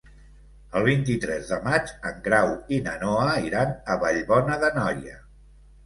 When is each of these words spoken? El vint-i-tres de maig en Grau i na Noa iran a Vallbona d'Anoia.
El 0.79 0.85
vint-i-tres 0.87 1.51
de 1.51 1.59
maig 1.67 1.93
en 2.13 2.19
Grau 2.29 2.55
i 2.79 2.83
na 2.89 2.97
Noa 3.05 3.29
iran 3.53 3.79
a 3.97 4.03
Vallbona 4.07 4.63
d'Anoia. 4.67 5.25